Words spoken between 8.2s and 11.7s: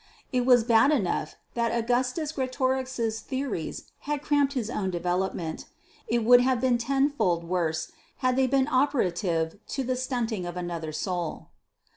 they been operative to the stunting of another soul.